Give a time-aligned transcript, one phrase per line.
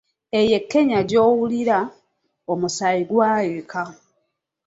[0.39, 1.79] "Eyo Kenya gy’owulira,
[2.51, 3.81] omusaayi gwayiika."